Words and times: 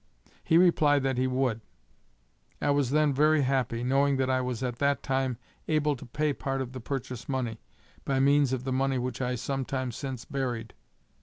He 0.43 0.57
replied 0.57 1.03
that 1.03 1.19
he 1.19 1.27
would. 1.27 1.61
I 2.59 2.71
was 2.71 2.89
then 2.89 3.13
very 3.13 3.43
happy, 3.43 3.83
knowing 3.83 4.17
that 4.17 4.31
I 4.31 4.41
was 4.41 4.63
at 4.63 4.77
that 4.79 5.03
time 5.03 5.37
able 5.67 5.95
to 5.95 6.07
pay 6.07 6.33
part 6.33 6.59
of 6.59 6.71
the 6.73 6.81
purchase 6.81 7.29
money, 7.29 7.59
by 8.03 8.19
means 8.19 8.51
of 8.51 8.63
the 8.63 8.73
money 8.73 8.97
which 8.97 9.21
I 9.21 9.35
some 9.35 9.63
time 9.63 9.91
since 9.91 10.25
buried. 10.25 10.73